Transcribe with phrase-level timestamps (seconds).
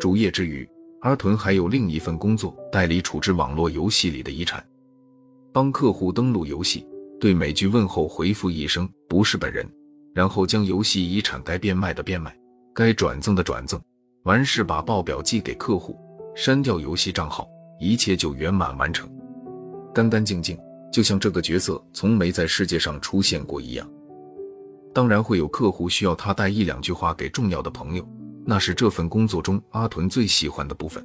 [0.00, 0.68] 主业之余，
[1.00, 4.62] 阿屯还有另一份工作，代理处置网络游戏里的遗产，
[5.50, 6.86] 帮客户登录游戏，
[7.18, 9.66] 对每句问候回复一声“不是本人”，
[10.14, 12.36] 然后将游戏遗产该变卖的变卖，
[12.74, 13.80] 该转赠的转赠，
[14.24, 15.98] 完事把报表寄给客户，
[16.34, 17.48] 删掉游戏账号，
[17.80, 19.10] 一切就圆满完成，
[19.94, 20.58] 干干净净，
[20.92, 23.88] 就像这个角色从没在世界上出现过一样。
[24.94, 28.08] 当然会有客户需要他带一两句话给重要的朋友，
[28.46, 31.04] 那是这份工作中阿屯最喜欢的部分。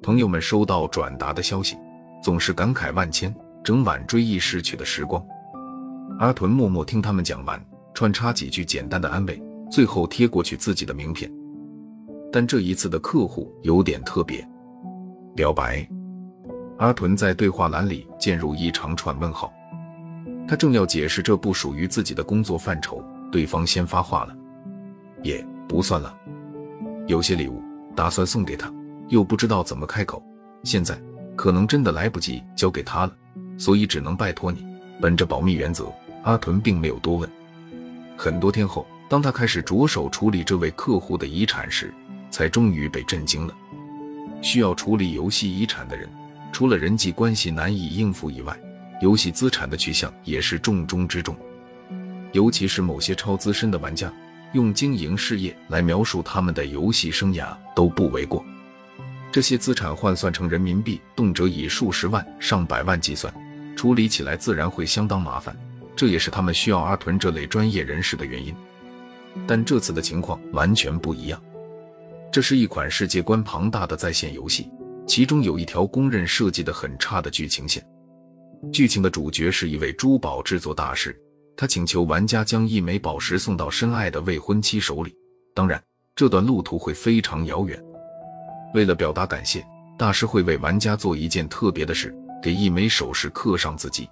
[0.00, 1.76] 朋友们收到转达的消息，
[2.22, 3.34] 总是感慨万千，
[3.64, 5.20] 整晚追忆逝去的时光。
[6.20, 7.60] 阿屯默默听他们讲完，
[7.92, 11.28] 穿插几句简单的安慰，最后贴过去自己的名片。
[12.32, 14.48] 但这一次的客户有点特别，
[15.34, 15.84] 表白。
[16.78, 19.52] 阿屯在对话栏里渐入一长串问号。
[20.48, 24.36] 他正要解释这不属于自己的工作范畴，对方先发话了
[25.22, 26.14] ：“也不算了，
[27.06, 27.62] 有些礼物
[27.96, 28.72] 打算送给他，
[29.08, 30.22] 又不知道怎么开口，
[30.64, 31.00] 现在
[31.36, 33.12] 可能真的来不及交给他了，
[33.56, 34.66] 所以只能拜托你。”
[35.00, 37.28] 本着保密原则，阿屯并没有多问。
[38.16, 41.92] 很多天后，当他开始着手处理这位客户的遗产时，
[42.30, 43.54] 才终于被震惊了。
[44.40, 46.08] 需要处理游戏遗产的人，
[46.52, 48.56] 除了人际关系难以应付以外，
[49.02, 51.36] 游戏资产的去向也是重中之重，
[52.30, 54.12] 尤其是某些超资深的玩家，
[54.52, 58.44] 用经营事业来描述他们的游戏生涯都不为过。
[59.32, 63.34] 这些资产换算成人民币，动辄以数十万、上百万计算，
[63.74, 65.56] 处理起来自然会相当麻烦。
[65.96, 68.54] 这也是他们需要阿屯这类专业人士的原因。
[69.48, 71.42] 但这次的情况完全不一样，
[72.30, 74.70] 这是一款世界观庞大的在线游戏，
[75.08, 77.84] 其中有一条公认设计的很差的剧情线。
[78.70, 81.18] 剧情的主角是一位珠宝制作大师，
[81.56, 85.12] 他请求玩家将一枚宝石送到深爱的未婚妻手里。
[85.52, 85.82] 当然，
[86.14, 87.82] 这段路途会非常遥远。
[88.72, 89.66] 为了表达感谢，
[89.98, 94.08] 大师会为玩家做一件特别的事，给一枚首饰刻上字迹。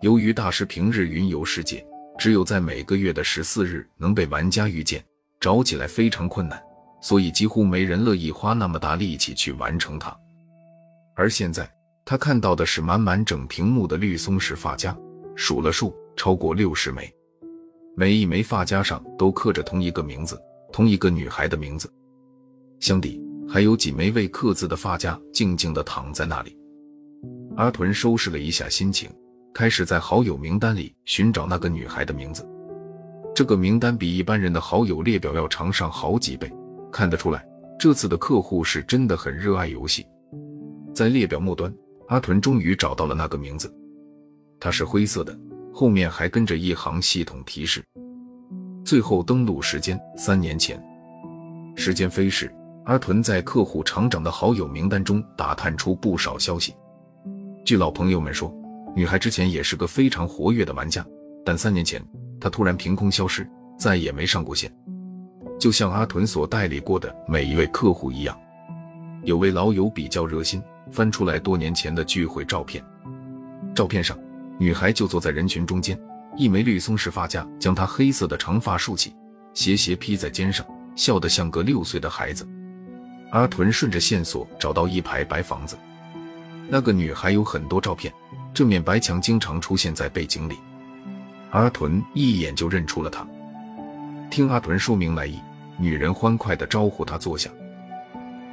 [0.00, 1.86] 由于大师平日云游世界，
[2.18, 5.04] 只有在每个月的十四日能被玩家遇见，
[5.38, 6.60] 找起来非常困难，
[7.02, 10.16] 所以几乎没人乐意花那么大力气去完成它。
[11.14, 11.70] 而现在。
[12.10, 14.92] 他看到的是满满整屏幕的绿松石发夹，
[15.36, 17.08] 数了数，超过六十枚，
[17.96, 20.36] 每一枚发夹上都刻着同一个名字，
[20.72, 21.88] 同一个女孩的名字。
[22.80, 26.58] 箱底，还有几枚未刻字的发夹静静地躺在那里。
[27.56, 29.08] 阿屯收拾了一下心情，
[29.54, 32.44] 开始在好友名单里寻找那个女孩的名字。
[33.32, 36.52] 这个名单比一般人的好友列表要长上好几倍，
[36.90, 37.46] 看得出来，
[37.78, 40.04] 这次的客户是真的很热爱游戏。
[40.92, 41.72] 在列表末端。
[42.10, 43.72] 阿屯终于找到了那个名字，
[44.58, 45.38] 它是灰色的，
[45.72, 47.84] 后面还跟着一行系统提示。
[48.84, 50.82] 最后登录时间三年前。
[51.76, 52.52] 时间飞逝，
[52.86, 56.74] 阿屯在客户厂长的好友名单中打探出不少消息。
[57.64, 58.52] 据老朋友们说，
[58.96, 61.06] 女孩之前也是个非常活跃的玩家，
[61.44, 62.04] 但三年前
[62.40, 64.68] 她突然凭空消失，再也没上过线。
[65.60, 68.36] 就像阿屯所代理过的每一位客户一样，
[69.22, 70.60] 有位老友比较热心。
[70.90, 72.84] 翻出来多年前的聚会照片，
[73.74, 74.18] 照片上
[74.58, 75.98] 女孩就坐在人群中间，
[76.36, 79.14] 一枚绿松石发夹将她黑色的长发竖起，
[79.54, 82.46] 斜斜披在肩上，笑得像个六岁的孩子。
[83.30, 85.76] 阿屯顺着线索找到一排白房子，
[86.68, 88.12] 那个女孩有很多照片，
[88.52, 90.58] 这面白墙经常出现在背景里。
[91.50, 93.26] 阿屯一眼就认出了她，
[94.30, 95.38] 听阿屯说明来意，
[95.78, 97.48] 女人欢快地招呼他坐下。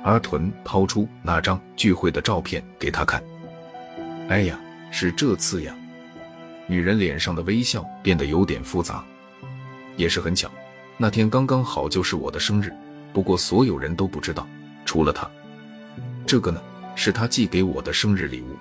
[0.04, 3.22] 阿屯掏出那张聚会的照片给他看，
[4.30, 4.60] 哎呀，
[4.92, 5.76] 是这次呀！
[6.68, 9.04] 女人脸上的微笑变得有点复杂。
[9.96, 10.50] 也是很巧，
[10.98, 12.72] 那天刚刚好就是我的生日，
[13.12, 14.48] 不过所有人都不知道，
[14.86, 15.30] 除了他。
[16.26, 16.62] 这个呢，
[16.96, 18.56] 是他寄给我的生日礼物。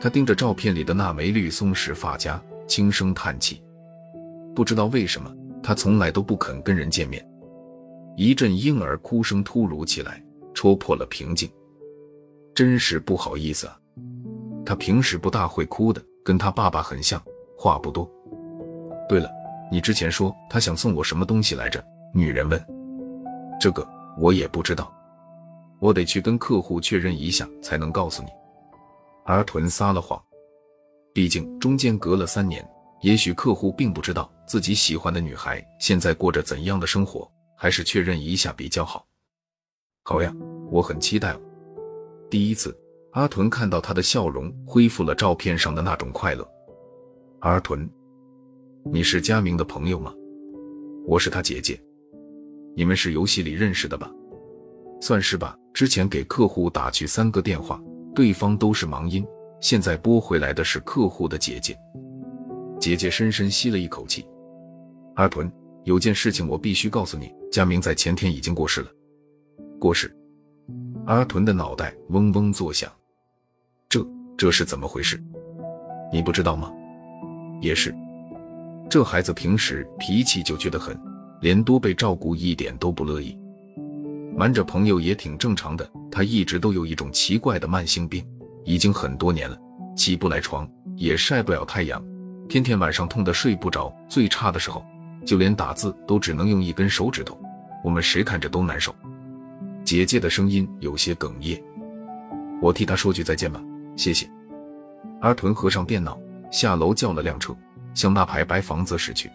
[0.00, 3.62] 他盯着照片里的那枚绿松石发夹，轻声叹气。
[4.54, 5.30] 不知道为什么，
[5.62, 7.24] 他从来都不肯跟人见面。
[8.16, 10.22] 一阵婴儿哭声突如其来。
[10.54, 11.50] 戳破了平静，
[12.54, 13.76] 真是不好意思啊。
[14.64, 17.20] 他平时不大会哭的，跟他爸爸很像，
[17.58, 18.08] 话不多。
[19.08, 19.28] 对了，
[19.72, 21.82] 你之前说他想送我什么东西来着？
[22.14, 22.62] 女人问。
[23.60, 23.86] 这个
[24.18, 24.92] 我也不知道，
[25.80, 28.28] 我得去跟客户确认一下才能告诉你。
[29.24, 30.20] 阿屯撒了谎，
[31.12, 32.66] 毕竟中间隔了三年，
[33.00, 39.06] 也许客户并不知道自己喜欢的女孩现在过着怎样的生活，还是确认一下比较好。
[40.02, 40.34] 好呀，
[40.70, 41.36] 我很期待。
[42.30, 42.76] 第一次，
[43.12, 46.46] 阿屯看到他的笑容恢复了照片上的那种快乐。
[47.40, 47.88] 阿屯，
[48.90, 50.12] 你是佳明的朋友吗？
[51.06, 51.80] 我是他姐姐，
[52.74, 54.10] 你们是游戏里认识的吧？
[55.00, 55.56] 算是吧。
[55.72, 57.80] 之前给客户打去三个电话，
[58.14, 59.24] 对方都是忙音。
[59.60, 61.78] 现在拨回来的是客户的姐姐。
[62.80, 64.26] 姐姐深深吸了一口气。
[65.14, 65.50] 阿屯，
[65.84, 68.88] 有件事情我必须告诉你，佳明在前天已经过世了。
[69.80, 70.14] 过世？
[71.06, 72.92] 阿屯的脑袋嗡嗡作响。
[73.88, 74.06] 这
[74.36, 75.18] 这是怎么回事？
[76.12, 76.70] 你不知道吗？
[77.62, 77.94] 也是。
[78.90, 80.94] 这孩子平时脾气就倔得很，
[81.40, 83.34] 连多被照顾一点都不乐意。
[84.36, 85.90] 瞒着朋友也挺正常的。
[86.12, 88.22] 他一直都有一种奇怪的慢性病，
[88.66, 89.58] 已经很多年了，
[89.96, 92.04] 起不来床，也晒不了太阳，
[92.50, 93.90] 天天晚上痛得睡不着。
[94.10, 94.84] 最差的时候，
[95.24, 97.40] 就连打字都只能用一根手指头。
[97.82, 98.94] 我们谁看着都难受。
[99.90, 101.60] 姐姐的声音有些哽咽。
[102.62, 103.60] 我替他说句再见吧，
[103.96, 104.24] 谢谢。
[105.20, 106.16] 阿屯合上电脑，
[106.52, 107.52] 下楼叫了辆车。
[107.92, 109.28] 向那排白房子驶去，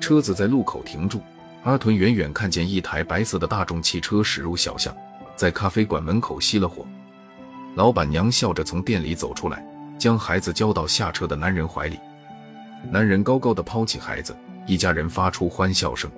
[0.00, 1.20] 车子在路口停住。
[1.62, 4.92] 阿屯远远看见一台白色的大众汽车驶入小巷，
[5.36, 6.84] 在咖啡馆门口熄了火。
[7.76, 9.64] 老板娘笑着从店里走出来，
[9.96, 11.96] 将孩子交到下车的男人怀里。
[12.90, 14.36] 男人高高的抛起孩子，
[14.66, 16.10] 一家人发出欢笑声。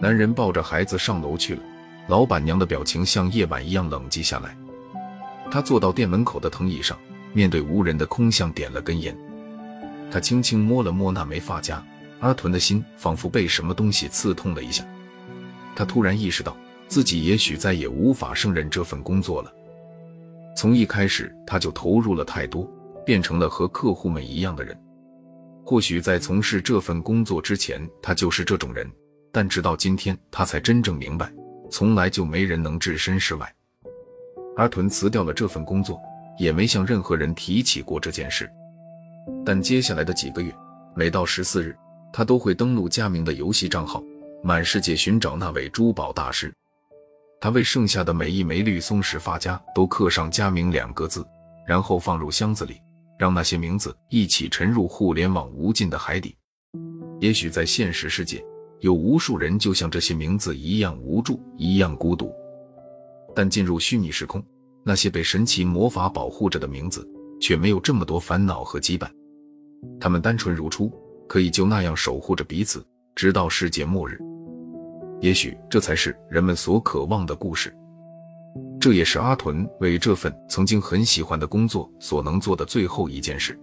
[0.00, 1.62] 男人抱着孩子上楼去了。
[2.10, 4.58] 老板娘的表情像夜晚一样冷寂下来。
[5.48, 6.98] 她坐到店门口的藤椅上，
[7.32, 9.16] 面对无人的空巷，点了根烟。
[10.10, 11.80] 她轻轻摸了摸那枚发夹，
[12.18, 14.84] 阿屯的心仿佛被什么东西刺痛了一下。
[15.76, 16.56] 他突然意识到，
[16.88, 19.52] 自己也许再也无法胜任这份工作了。
[20.56, 22.68] 从一开始，他就投入了太多，
[23.06, 24.76] 变成了和客户们一样的人。
[25.64, 28.90] 或许在从事这份工作之前，他就是这种人，
[29.30, 31.32] 但直到今天，他才真正明白，
[31.70, 33.54] 从来就没人能置身事外。
[34.56, 35.98] 阿屯辞掉了这份工作，
[36.38, 38.50] 也没向任何人提起过这件事。
[39.44, 40.54] 但接下来的几个月，
[40.94, 41.74] 每到十四日，
[42.12, 44.02] 他都会登录佳明的游戏账号，
[44.42, 46.52] 满世界寻找那位珠宝大师。
[47.40, 51.26] 他为剩下的每一枚绿松石发夹都刻上“佳明”两个字，
[51.66, 52.76] 然后放入箱子里，
[53.18, 56.36] 让那些名字一起沉入互联网无尽的海底。
[57.18, 58.44] 也许在现实世界，
[58.80, 62.32] 有无数人就像这些名字一样无助，一样孤独。
[63.34, 64.42] 但进入虚拟时空，
[64.84, 67.08] 那些被神奇魔法保护着的名字。
[67.40, 69.08] 却没有这么多烦恼和羁绊，
[69.98, 70.92] 他们单纯如初，
[71.26, 72.84] 可以就那样守护着彼此，
[73.14, 74.18] 直到世界末日。
[75.22, 77.74] 也许这才是人们所渴望的故事。
[78.78, 83.58] 这也是阿屯为这份曾经很喜欢的工作所能做的最后一件事。